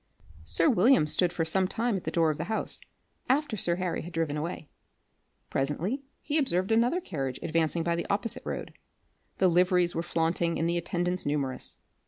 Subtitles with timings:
[0.45, 2.81] Sir William stood for some time at the door of the house
[3.29, 4.67] after sir Harry had driven away.
[5.51, 8.73] Presently he observed another carriage advancing by the opposite road.
[9.37, 11.77] The liveries were flaunting and the attendants numerous.